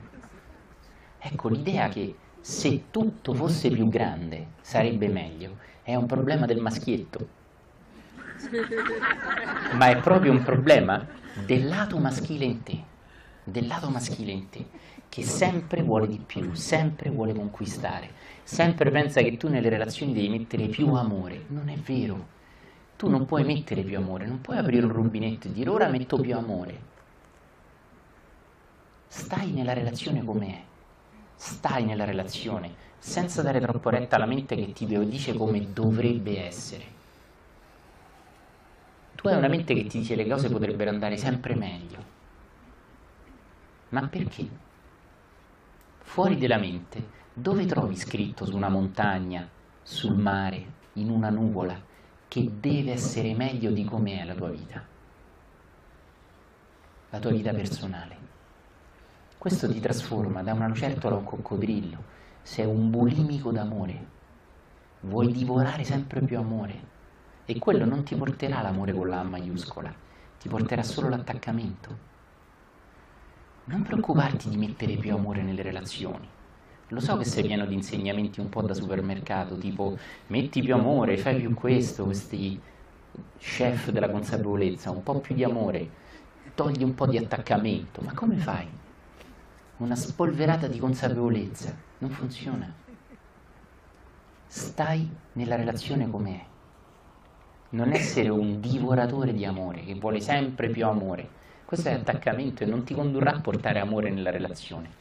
Ecco, 1.20 1.48
l'idea 1.48 1.88
che 1.88 2.12
se 2.40 2.86
tutto 2.90 3.34
fosse 3.34 3.70
più 3.70 3.88
grande 3.88 4.48
sarebbe 4.62 5.06
meglio 5.06 5.58
è 5.84 5.94
un 5.94 6.06
problema 6.06 6.44
del 6.44 6.58
maschietto, 6.58 7.28
ma 9.74 9.90
è 9.90 10.00
proprio 10.00 10.32
un 10.32 10.42
problema 10.42 11.06
del 11.46 11.68
lato 11.68 11.98
maschile 11.98 12.44
in 12.44 12.64
te, 12.64 12.82
del 13.44 13.68
lato 13.68 13.88
maschile 13.90 14.32
in 14.32 14.48
te, 14.48 14.66
che 15.08 15.22
sempre 15.22 15.82
vuole 15.82 16.08
di 16.08 16.18
più, 16.18 16.52
sempre 16.54 17.10
vuole 17.10 17.32
conquistare, 17.32 18.10
sempre 18.42 18.90
pensa 18.90 19.22
che 19.22 19.36
tu 19.36 19.48
nelle 19.48 19.68
relazioni 19.68 20.12
devi 20.12 20.30
mettere 20.30 20.66
più 20.66 20.92
amore. 20.94 21.44
Non 21.46 21.68
è 21.68 21.76
vero. 21.76 22.38
Tu 22.96 23.08
non 23.08 23.24
puoi 23.24 23.44
mettere 23.44 23.82
più 23.82 23.96
amore, 23.96 24.26
non 24.26 24.40
puoi 24.40 24.58
aprire 24.58 24.84
un 24.84 24.92
rubinetto 24.92 25.46
e 25.46 25.52
dire 25.52 25.70
ora 25.70 25.88
metto 25.88 26.18
più 26.18 26.36
amore 26.36 26.89
stai 29.12 29.50
nella 29.50 29.72
relazione 29.72 30.24
com'è, 30.24 30.62
stai 31.34 31.84
nella 31.84 32.04
relazione, 32.04 32.72
senza 32.96 33.42
dare 33.42 33.60
troppo 33.60 33.90
retta 33.90 34.14
alla 34.14 34.24
mente 34.24 34.54
che 34.54 34.72
ti 34.72 34.86
dice 34.86 35.34
come 35.34 35.72
dovrebbe 35.72 36.46
essere. 36.46 36.84
Tu 39.16 39.26
hai 39.26 39.36
una 39.36 39.48
mente 39.48 39.74
che 39.74 39.86
ti 39.86 39.98
dice 39.98 40.14
le 40.14 40.28
cose 40.28 40.48
potrebbero 40.48 40.90
andare 40.90 41.16
sempre 41.16 41.56
meglio. 41.56 42.04
Ma 43.88 44.06
perché? 44.06 44.48
Fuori 45.98 46.38
della 46.38 46.58
mente, 46.58 47.04
dove 47.32 47.66
trovi 47.66 47.96
scritto 47.96 48.44
su 48.44 48.54
una 48.54 48.68
montagna, 48.68 49.46
sul 49.82 50.16
mare, 50.16 50.64
in 50.94 51.10
una 51.10 51.30
nuvola, 51.30 51.78
che 52.28 52.48
deve 52.60 52.92
essere 52.92 53.34
meglio 53.34 53.72
di 53.72 53.84
com'è 53.84 54.24
la 54.24 54.34
tua 54.34 54.50
vita? 54.50 54.84
La 57.10 57.18
tua 57.18 57.32
vita 57.32 57.52
personale. 57.52 58.20
Questo 59.40 59.72
ti 59.72 59.80
trasforma 59.80 60.42
da 60.42 60.52
una 60.52 60.68
lucertola 60.68 61.14
a 61.14 61.18
un 61.18 61.24
coccodrillo. 61.24 61.96
Sei 62.42 62.66
un 62.66 62.90
bulimico 62.90 63.50
d'amore. 63.50 64.06
Vuoi 65.00 65.32
divorare 65.32 65.82
sempre 65.82 66.20
più 66.20 66.36
amore. 66.36 66.74
E 67.46 67.58
quello 67.58 67.86
non 67.86 68.02
ti 68.02 68.14
porterà 68.14 68.60
l'amore 68.60 68.92
con 68.92 69.08
la 69.08 69.20
A 69.20 69.22
maiuscola, 69.22 69.90
ti 70.38 70.46
porterà 70.46 70.82
solo 70.82 71.08
l'attaccamento. 71.08 71.96
Non 73.64 73.80
preoccuparti 73.80 74.50
di 74.50 74.58
mettere 74.58 74.96
più 74.96 75.14
amore 75.14 75.40
nelle 75.40 75.62
relazioni. 75.62 76.28
Lo 76.88 77.00
so 77.00 77.16
che 77.16 77.24
sei 77.24 77.44
pieno 77.46 77.64
di 77.64 77.72
insegnamenti 77.72 78.40
un 78.40 78.50
po' 78.50 78.60
da 78.60 78.74
supermercato, 78.74 79.56
tipo 79.56 79.96
metti 80.26 80.60
più 80.60 80.74
amore, 80.74 81.16
fai 81.16 81.36
più 81.36 81.54
questo, 81.54 82.04
questi 82.04 82.60
chef 83.38 83.88
della 83.88 84.10
consapevolezza, 84.10 84.90
un 84.90 85.02
po' 85.02 85.18
più 85.18 85.34
di 85.34 85.44
amore, 85.44 85.88
togli 86.54 86.82
un 86.82 86.94
po' 86.94 87.06
di 87.06 87.16
attaccamento. 87.16 88.02
Ma 88.02 88.12
come 88.12 88.36
fai? 88.36 88.68
Una 89.80 89.96
spolverata 89.96 90.66
di 90.66 90.78
consapevolezza, 90.78 91.74
non 91.98 92.10
funziona. 92.10 92.70
Stai 94.46 95.08
nella 95.32 95.56
relazione 95.56 96.08
com'è. 96.10 96.44
Non 97.70 97.92
essere 97.92 98.28
un 98.28 98.60
divoratore 98.60 99.32
di 99.32 99.44
amore 99.46 99.84
che 99.84 99.94
vuole 99.94 100.20
sempre 100.20 100.68
più 100.68 100.86
amore. 100.86 101.38
Questo 101.64 101.88
è 101.88 101.92
attaccamento 101.92 102.62
e 102.62 102.66
non 102.66 102.84
ti 102.84 102.92
condurrà 102.94 103.32
a 103.32 103.40
portare 103.40 103.78
amore 103.78 104.10
nella 104.10 104.30
relazione. 104.30 104.98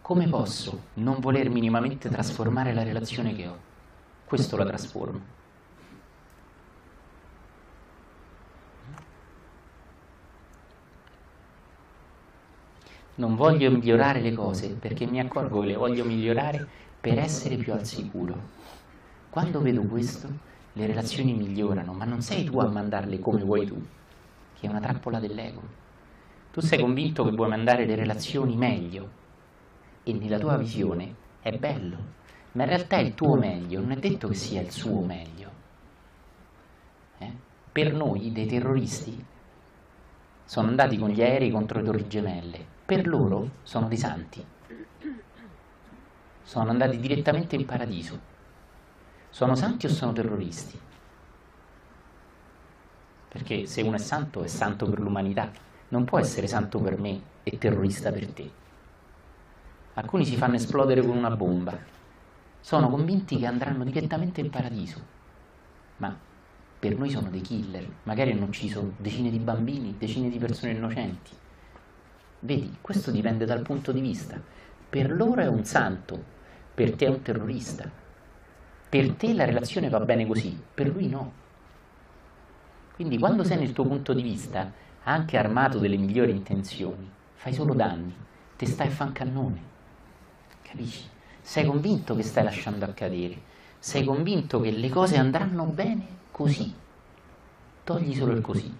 Come 0.00 0.28
posso 0.28 0.82
non 0.94 1.18
voler 1.18 1.50
minimamente 1.50 2.08
trasformare 2.08 2.72
la 2.72 2.84
relazione 2.84 3.34
che 3.34 3.46
ho? 3.46 3.58
Questo 4.24 4.56
la 4.56 4.66
trasformo. 4.66 5.38
Non 13.20 13.36
voglio 13.36 13.70
migliorare 13.70 14.22
le 14.22 14.32
cose 14.32 14.70
perché 14.70 15.04
mi 15.04 15.20
accorgo 15.20 15.60
che 15.60 15.66
le 15.66 15.76
voglio 15.76 16.06
migliorare 16.06 16.66
per 16.98 17.18
essere 17.18 17.56
più 17.56 17.74
al 17.74 17.84
sicuro. 17.84 18.34
Quando 19.28 19.60
vedo 19.60 19.82
questo, 19.82 20.26
le 20.72 20.86
relazioni 20.86 21.34
migliorano, 21.34 21.92
ma 21.92 22.06
non 22.06 22.22
sei 22.22 22.44
tu 22.44 22.58
a 22.60 22.68
mandarle 22.68 23.18
come 23.20 23.42
vuoi 23.42 23.66
tu, 23.66 23.78
che 24.58 24.66
è 24.66 24.70
una 24.70 24.80
trappola 24.80 25.20
dell'ego. 25.20 25.60
Tu 26.50 26.62
sei 26.62 26.80
convinto 26.80 27.22
che 27.24 27.32
vuoi 27.32 27.50
mandare 27.50 27.84
le 27.84 27.94
relazioni 27.94 28.56
meglio 28.56 29.08
e 30.02 30.14
nella 30.14 30.38
tua 30.38 30.56
visione 30.56 31.14
è 31.42 31.52
bello, 31.52 31.96
ma 32.52 32.62
in 32.62 32.68
realtà 32.70 32.96
il 33.00 33.14
tuo 33.14 33.36
meglio 33.36 33.80
non 33.80 33.90
è 33.90 33.96
detto 33.96 34.28
che 34.28 34.34
sia 34.34 34.62
il 34.62 34.70
suo 34.70 35.02
meglio. 35.02 35.50
Eh? 37.18 37.32
Per 37.70 37.92
noi, 37.92 38.32
dei 38.32 38.46
terroristi, 38.46 39.24
sono 40.42 40.68
andati 40.68 40.96
con 40.96 41.10
gli 41.10 41.20
aerei 41.20 41.50
contro 41.50 41.80
le 41.80 41.84
torri 41.84 42.08
gemelle, 42.08 42.78
per 42.90 43.06
loro 43.06 43.50
sono 43.62 43.86
dei 43.86 43.96
santi. 43.96 44.44
Sono 46.42 46.70
andati 46.70 46.98
direttamente 46.98 47.54
in 47.54 47.64
paradiso. 47.64 48.18
Sono 49.30 49.54
santi 49.54 49.86
o 49.86 49.88
sono 49.88 50.12
terroristi? 50.12 50.76
Perché 53.28 53.66
se 53.66 53.82
uno 53.82 53.94
è 53.94 54.00
santo 54.00 54.42
è 54.42 54.48
santo 54.48 54.90
per 54.90 54.98
l'umanità, 54.98 55.52
non 55.90 56.02
può 56.02 56.18
essere 56.18 56.48
santo 56.48 56.80
per 56.80 56.98
me 56.98 57.20
e 57.44 57.58
terrorista 57.58 58.10
per 58.10 58.26
te. 58.32 58.50
Alcuni 59.94 60.24
si 60.24 60.34
fanno 60.34 60.56
esplodere 60.56 61.06
con 61.06 61.16
una 61.16 61.30
bomba, 61.30 61.78
sono 62.58 62.90
convinti 62.90 63.38
che 63.38 63.46
andranno 63.46 63.84
direttamente 63.84 64.40
in 64.40 64.50
paradiso, 64.50 65.00
ma 65.98 66.18
per 66.80 66.98
noi 66.98 67.10
sono 67.10 67.30
dei 67.30 67.40
killer, 67.40 67.86
magari 68.02 68.32
hanno 68.32 68.46
ucciso 68.46 68.94
decine 68.96 69.30
di 69.30 69.38
bambini, 69.38 69.94
decine 69.96 70.28
di 70.28 70.38
persone 70.38 70.72
innocenti 70.72 71.38
Vedi, 72.42 72.78
questo 72.80 73.10
dipende 73.10 73.44
dal 73.44 73.60
punto 73.60 73.92
di 73.92 74.00
vista. 74.00 74.40
Per 74.88 75.12
loro 75.12 75.42
è 75.42 75.46
un 75.46 75.64
santo, 75.64 76.22
per 76.72 76.96
te 76.96 77.04
è 77.04 77.08
un 77.10 77.20
terrorista. 77.20 77.88
Per 78.88 79.12
te 79.12 79.34
la 79.34 79.44
relazione 79.44 79.90
va 79.90 80.00
bene 80.00 80.26
così, 80.26 80.58
per 80.74 80.88
lui 80.88 81.06
no. 81.06 81.32
Quindi 82.94 83.18
quando 83.18 83.44
sei 83.44 83.58
nel 83.58 83.72
tuo 83.72 83.84
punto 83.84 84.14
di 84.14 84.22
vista, 84.22 84.72
anche 85.04 85.36
armato 85.36 85.78
delle 85.78 85.96
migliori 85.96 86.30
intenzioni, 86.30 87.08
fai 87.34 87.52
solo 87.52 87.74
danni, 87.74 88.14
ti 88.56 88.66
stai 88.66 88.86
a 88.88 88.90
fancannone. 88.90 89.62
Capisci? 90.62 91.08
Sei 91.42 91.66
convinto 91.66 92.14
che 92.16 92.22
stai 92.22 92.44
lasciando 92.44 92.84
accadere, 92.86 93.40
sei 93.78 94.04
convinto 94.04 94.60
che 94.60 94.70
le 94.70 94.88
cose 94.88 95.18
andranno 95.18 95.64
bene 95.64 96.06
così. 96.30 96.74
Togli 97.84 98.14
solo 98.14 98.32
il 98.32 98.40
così. 98.40 98.74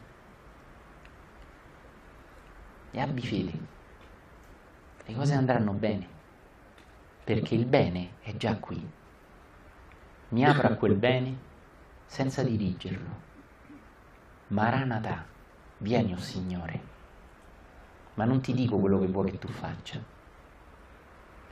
E 2.93 3.01
abbi 3.01 3.23
fede. 3.23 3.53
Le 5.07 5.15
cose 5.15 5.35
andranno 5.35 5.73
bene, 5.73 6.07
perché 7.25 7.55
il 7.55 7.65
bene 7.67 8.11
è 8.23 8.37
già 8.37 8.57
qui. 8.57 8.89
Mi 10.29 10.45
apro 10.45 10.69
a 10.69 10.75
quel 10.75 10.95
bene 10.95 11.37
senza 12.07 12.43
dirigerlo. 12.43 13.29
Maranatha, 14.49 15.25
vieni 15.79 16.13
o 16.13 16.17
oh 16.17 16.21
Signore. 16.21 16.81
Ma 18.15 18.25
non 18.25 18.41
ti 18.41 18.53
dico 18.53 18.79
quello 18.79 18.99
che 18.99 19.07
vuoi 19.07 19.31
che 19.31 19.39
tu 19.39 19.49
faccia, 19.49 20.01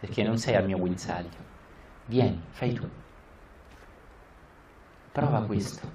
perché 0.01 0.23
non 0.23 0.39
sei 0.39 0.57
al 0.57 0.67
mio 0.67 0.79
guinzaglio. 0.79 1.47
Vieni, 2.07 2.41
fai 2.51 2.73
tu. 2.73 2.89
Prova 5.13 5.43
questo. 5.43 5.91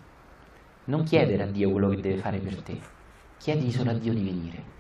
Non 0.86 1.04
chiedere 1.04 1.44
a 1.44 1.48
Dio 1.48 1.72
quello 1.72 1.90
che 1.90 2.02
deve 2.02 2.18
fare 2.18 2.40
per 2.40 2.62
te, 2.62 2.80
chiedigli 3.38 3.72
solo 3.72 3.92
a 3.92 3.94
Dio 3.94 4.14
di 4.14 4.24
venire. 4.24 4.73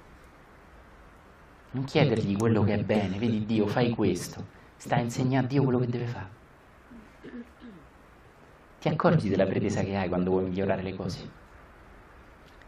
Non 1.73 1.85
chiedergli 1.85 2.37
quello 2.37 2.63
che 2.63 2.75
è 2.75 2.83
bene, 2.83 3.17
vedi 3.17 3.47
Dio, 3.47 3.65
fai 3.65 3.89
questo, 3.89 4.45
sta 4.77 4.97
a 4.97 4.99
insegnare 4.99 5.45
a 5.45 5.47
Dio 5.49 5.63
quello 5.63 5.79
che 5.79 5.87
deve 5.87 6.05
fare. 6.05 6.29
Ti 8.79 8.89
accorgi 8.89 9.27
della 9.27 9.47
pretesa 9.47 9.81
che 9.81 9.95
hai 9.95 10.07
quando 10.07 10.29
vuoi 10.29 10.43
migliorare 10.43 10.83
le 10.83 10.95
cose? 10.95 11.29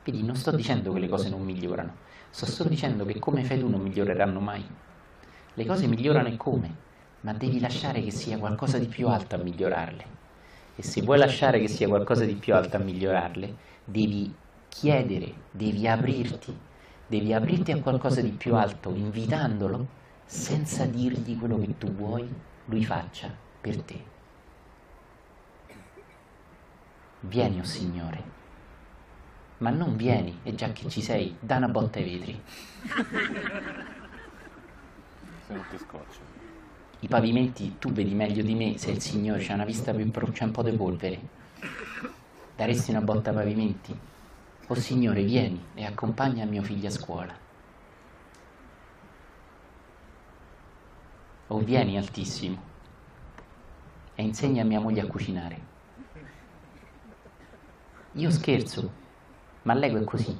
Vedi, 0.03 0.23
non 0.23 0.35
sto 0.35 0.49
dicendo 0.49 0.91
che 0.91 0.99
le 0.99 1.07
cose 1.07 1.29
non 1.29 1.43
migliorano, 1.43 1.93
sto 2.31 2.47
solo 2.47 2.69
dicendo 2.69 3.05
che 3.05 3.19
come 3.19 3.43
fai 3.43 3.59
tu 3.59 3.69
non 3.69 3.81
miglioreranno 3.81 4.39
mai. 4.39 4.65
Le 5.53 5.65
cose 5.67 5.85
migliorano 5.85 6.29
e 6.29 6.37
come, 6.37 6.75
ma 7.21 7.33
devi 7.33 7.59
lasciare 7.59 8.01
che 8.01 8.09
sia 8.09 8.39
qualcosa 8.39 8.79
di 8.79 8.87
più 8.87 9.07
alto 9.07 9.35
a 9.35 9.37
migliorarle. 9.37 10.05
E 10.77 10.81
se 10.81 11.03
vuoi 11.03 11.19
lasciare 11.19 11.59
che 11.59 11.67
sia 11.67 11.87
qualcosa 11.87 12.25
di 12.25 12.33
più 12.33 12.55
alto 12.55 12.77
a 12.77 12.79
migliorarle, 12.79 13.55
devi 13.83 14.33
chiedere, 14.67 15.31
devi 15.51 15.87
aprirti, 15.87 16.57
devi 17.07 17.33
aprirti 17.33 17.71
a 17.71 17.81
qualcosa 17.81 18.21
di 18.21 18.31
più 18.31 18.55
alto, 18.55 18.93
invitandolo, 18.93 19.87
senza 20.25 20.85
dirgli 20.85 21.37
quello 21.37 21.59
che 21.59 21.77
tu 21.77 21.91
vuoi, 21.91 22.27
lui 22.65 22.83
faccia 22.83 23.33
per 23.61 23.81
te. 23.81 24.13
Vieni, 27.21 27.57
o 27.57 27.61
oh 27.61 27.65
Signore, 27.65 28.23
ma 29.57 29.69
non 29.69 29.95
vieni 29.95 30.39
e 30.43 30.53
già 30.55 30.71
che 30.71 30.89
ci 30.89 31.01
sei, 31.01 31.35
da 31.39 31.57
una 31.57 31.69
botta 31.69 31.99
ai 31.99 32.05
vetri. 32.05 32.41
Se 35.47 35.53
non 35.53 35.65
ti 35.69 35.77
scoccia. 35.77 36.33
I 36.99 37.07
pavimenti, 37.07 37.77
tu 37.77 37.91
vedi 37.91 38.13
meglio 38.13 38.41
di 38.41 38.55
me, 38.55 38.77
se 38.77 38.91
il 38.91 39.01
Signore 39.01 39.43
c'ha 39.43 39.53
una 39.53 39.65
vista 39.65 39.93
più 39.93 40.09
c'è 40.31 40.43
un 40.43 40.51
po' 40.51 40.63
di 40.63 40.75
polvere. 40.75 41.19
Daresti 42.55 42.91
una 42.91 43.01
botta 43.01 43.29
ai 43.29 43.35
pavimenti? 43.35 43.97
O 44.67 44.73
oh, 44.73 44.75
Signore, 44.75 45.21
vieni 45.21 45.63
e 45.75 45.85
accompagna 45.85 46.43
mio 46.45 46.63
figlio 46.63 46.87
a 46.87 46.91
scuola. 46.91 47.33
O 51.47 51.59
vieni 51.59 51.97
altissimo 51.97 52.59
e 54.15 54.23
insegna 54.23 54.63
a 54.63 54.65
mia 54.65 54.79
moglie 54.79 55.01
a 55.01 55.05
cucinare. 55.05 55.73
Io 58.13 58.31
scherzo, 58.31 58.91
ma 59.63 59.75
l'ego 59.75 59.99
è 59.99 60.03
così. 60.03 60.35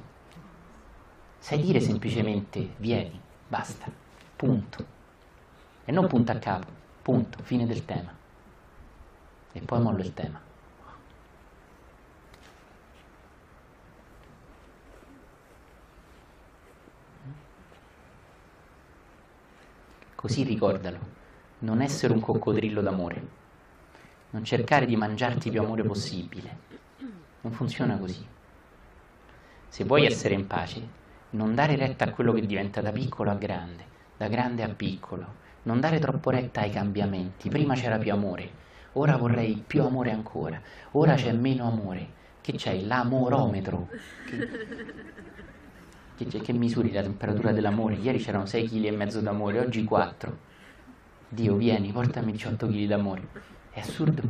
Sai 1.38 1.60
dire 1.60 1.78
semplicemente 1.78 2.74
vieni, 2.78 3.20
basta, 3.46 3.88
punto. 4.34 4.86
E 5.84 5.92
non 5.92 6.08
punto 6.08 6.32
a 6.32 6.36
capo, 6.36 6.72
punto, 7.00 7.44
fine 7.44 7.64
del 7.64 7.84
tema. 7.84 8.12
E 9.52 9.60
poi 9.60 9.80
mollo 9.80 10.00
il 10.00 10.12
tema. 10.12 10.45
Così 20.26 20.42
ricordalo, 20.42 20.98
non 21.60 21.80
essere 21.80 22.12
un 22.12 22.18
coccodrillo 22.18 22.80
d'amore, 22.80 23.26
non 24.30 24.42
cercare 24.42 24.84
di 24.84 24.96
mangiarti 24.96 25.50
più 25.50 25.60
amore 25.60 25.84
possibile. 25.84 26.58
Non 27.42 27.52
funziona 27.52 27.96
così. 27.96 28.26
Se 29.68 29.84
vuoi 29.84 30.04
essere 30.04 30.34
in 30.34 30.48
pace, 30.48 30.84
non 31.30 31.54
dare 31.54 31.76
retta 31.76 32.06
a 32.06 32.10
quello 32.10 32.32
che 32.32 32.44
diventa 32.44 32.80
da 32.80 32.90
piccolo 32.90 33.30
a 33.30 33.36
grande, 33.36 33.84
da 34.16 34.26
grande 34.26 34.64
a 34.64 34.68
piccolo, 34.68 35.32
non 35.62 35.78
dare 35.78 36.00
troppo 36.00 36.30
retta 36.30 36.62
ai 36.62 36.70
cambiamenti. 36.70 37.48
Prima 37.48 37.74
c'era 37.74 37.96
più 37.96 38.10
amore, 38.10 38.50
ora 38.94 39.16
vorrei 39.16 39.62
più 39.64 39.84
amore 39.84 40.10
ancora, 40.10 40.60
ora 40.90 41.14
c'è 41.14 41.30
meno 41.30 41.68
amore. 41.68 42.08
Che 42.40 42.52
c'è? 42.54 42.80
L'amorometro. 42.80 43.90
Che, 44.24 44.48
che, 46.16 46.40
che 46.40 46.52
misuri 46.52 46.90
la 46.92 47.02
temperatura 47.02 47.52
dell'amore? 47.52 47.94
Ieri 47.94 48.18
c'erano 48.18 48.46
6 48.46 48.68
kg 48.68 48.84
e 48.84 48.90
mezzo 48.90 49.20
d'amore, 49.20 49.60
oggi 49.60 49.84
4. 49.84 50.38
Dio, 51.28 51.56
vieni, 51.56 51.92
portami 51.92 52.32
18 52.32 52.66
kg 52.66 52.86
d'amore. 52.86 53.28
È 53.70 53.80
assurdo. 53.80 54.22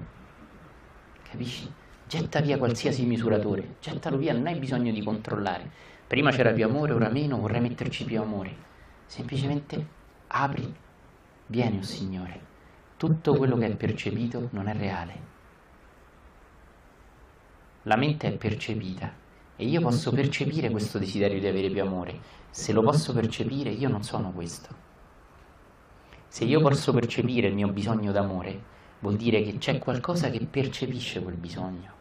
Capisci? 1.31 1.72
Getta 2.09 2.40
via 2.40 2.59
qualsiasi 2.59 3.05
misuratore, 3.05 3.77
gettalo 3.81 4.16
via, 4.16 4.33
non 4.33 4.46
hai 4.46 4.59
bisogno 4.59 4.92
di 4.92 5.03
controllare. 5.03 5.70
Prima 6.07 6.31
c'era 6.31 6.53
più 6.53 6.64
amore, 6.64 6.92
ora 6.92 7.09
meno, 7.09 7.38
vorrei 7.38 7.61
metterci 7.61 8.05
più 8.05 8.20
amore. 8.20 8.55
Semplicemente 9.07 9.87
apri, 10.29 10.72
vieni, 11.46 11.79
oh 11.79 11.83
Signore. 11.83 12.40
Tutto 12.96 13.35
quello 13.35 13.57
che 13.57 13.66
è 13.66 13.77
percepito 13.77 14.49
non 14.53 14.68
è 14.68 14.75
reale. 14.75 15.35
La 17.83 17.96
mente 17.96 18.29
è 18.29 18.37
percepita 18.37 19.25
e 19.57 19.66
io 19.66 19.81
posso 19.81 20.12
percepire 20.12 20.71
questo 20.71 20.99
desiderio 20.99 21.40
di 21.40 21.47
avere 21.47 21.71
più 21.71 21.83
amore. 21.83 22.19
Se 22.51 22.73
lo 22.73 22.83
posso 22.83 23.12
percepire, 23.12 23.71
io 23.71 23.88
non 23.88 24.03
sono 24.03 24.31
questo. 24.33 24.69
Se 26.29 26.45
io 26.45 26.61
posso 26.61 26.92
percepire 26.92 27.49
il 27.49 27.55
mio 27.55 27.69
bisogno 27.69 28.12
d'amore, 28.12 28.61
vuol 29.01 29.16
dire 29.16 29.42
che 29.42 29.59
c'è 29.59 29.79
qualcosa 29.79 30.31
che 30.31 30.40
percepisce 30.40 31.23
quel 31.23 31.37
bisogno 31.37 31.97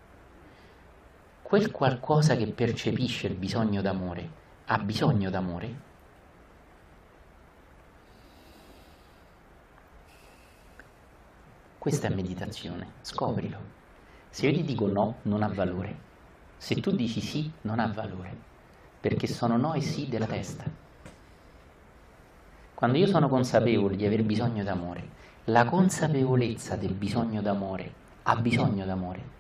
quel 1.46 1.70
qualcosa 1.70 2.36
che 2.36 2.48
percepisce 2.48 3.28
il 3.28 3.36
bisogno 3.36 3.80
d'amore 3.80 4.30
ha 4.66 4.80
bisogno 4.80 5.30
d'amore? 5.30 5.76
Questa 11.78 12.08
è 12.08 12.14
meditazione, 12.16 12.94
scoprilo. 13.02 13.60
Se 14.32 14.48
io 14.48 14.54
ti 14.54 14.64
dico 14.64 14.88
no, 14.88 15.18
non 15.22 15.44
ha 15.44 15.48
valore. 15.48 16.14
Se 16.58 16.76
tu 16.76 16.92
dici 16.92 17.22
sì, 17.22 17.52
non 17.62 17.80
ha 17.80 17.88
valore, 17.88 18.36
perché 19.00 19.28
sono 19.28 19.58
no 19.58 19.74
e 19.74 19.82
sì 19.82 20.08
della 20.08 20.26
testa. 20.26 20.64
Quando 22.74 22.98
io 22.98 23.08
sono 23.08 23.30
consapevole 23.30 23.96
di 23.96 24.06
aver 24.06 24.24
bisogno 24.24 24.64
d'amore, 24.64 25.10
la 25.46 25.66
consapevolezza 25.66 26.76
del 26.76 26.94
bisogno 26.94 27.42
d'amore 27.42 27.94
ha 28.24 28.36
bisogno 28.36 28.86
d'amore, 28.86 29.34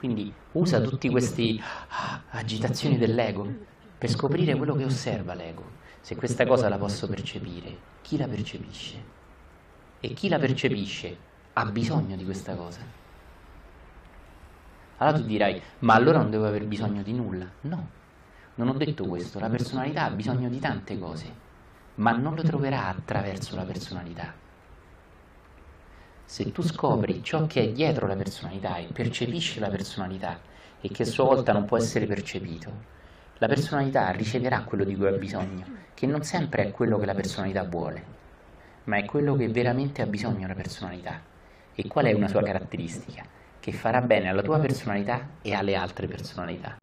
Quindi 0.00 0.32
usa 0.52 0.80
tutte 0.80 1.10
queste 1.10 1.58
ah, 1.60 2.22
agitazioni 2.30 2.96
dell'ego 2.96 3.46
per 3.98 4.08
scoprire 4.08 4.56
quello 4.56 4.74
che 4.74 4.84
osserva 4.84 5.34
l'ego. 5.34 5.72
Se 6.00 6.16
questa 6.16 6.46
cosa 6.46 6.70
la 6.70 6.78
posso 6.78 7.06
percepire, 7.06 7.76
chi 8.00 8.16
la 8.16 8.26
percepisce? 8.26 9.19
E 10.00 10.12
chi 10.14 10.28
la 10.28 10.38
percepisce 10.38 11.16
ha 11.52 11.64
bisogno 11.66 12.16
di 12.16 12.24
questa 12.24 12.54
cosa. 12.54 12.80
Allora 14.98 15.18
tu 15.18 15.24
dirai, 15.24 15.62
ma 15.80 15.94
allora 15.94 16.18
non 16.18 16.30
devo 16.30 16.46
aver 16.46 16.64
bisogno 16.66 17.02
di 17.02 17.12
nulla. 17.12 17.48
No, 17.62 17.88
non 18.56 18.68
ho 18.68 18.74
detto 18.74 19.06
questo. 19.06 19.38
La 19.38 19.48
personalità 19.48 20.04
ha 20.04 20.10
bisogno 20.10 20.48
di 20.48 20.58
tante 20.58 20.98
cose, 20.98 21.32
ma 21.96 22.12
non 22.12 22.34
lo 22.34 22.42
troverà 22.42 22.86
attraverso 22.88 23.54
la 23.56 23.64
personalità 23.64 24.48
se 26.30 26.52
tu 26.52 26.62
scopri 26.62 27.24
ciò 27.24 27.48
che 27.48 27.60
è 27.60 27.72
dietro 27.72 28.06
la 28.06 28.14
personalità 28.14 28.76
e 28.76 28.92
percepisci 28.92 29.58
la 29.58 29.68
personalità 29.68 30.40
e 30.80 30.88
che 30.88 31.02
a 31.02 31.06
sua 31.06 31.24
volta 31.24 31.52
non 31.52 31.64
può 31.64 31.76
essere 31.76 32.06
percepito, 32.06 32.84
la 33.38 33.48
personalità 33.48 34.08
riceverà 34.10 34.62
quello 34.62 34.84
di 34.84 34.94
cui 34.94 35.08
ha 35.08 35.10
bisogno, 35.10 35.66
che 35.92 36.06
non 36.06 36.22
sempre 36.22 36.68
è 36.68 36.70
quello 36.70 36.98
che 36.98 37.06
la 37.06 37.16
personalità 37.16 37.64
vuole, 37.64 38.04
ma 38.90 38.96
è 38.96 39.04
quello 39.04 39.36
che 39.36 39.48
veramente 39.48 40.02
ha 40.02 40.06
bisogno 40.06 40.48
la 40.48 40.54
personalità. 40.54 41.22
E 41.76 41.86
qual 41.86 42.06
è 42.06 42.12
una 42.12 42.26
sua 42.26 42.42
caratteristica? 42.42 43.22
che 43.60 43.72
farà 43.72 44.00
bene 44.00 44.28
alla 44.28 44.42
tua 44.42 44.58
personalità 44.58 45.28
e 45.42 45.52
alle 45.52 45.76
altre 45.76 46.06
personalità. 46.06 46.78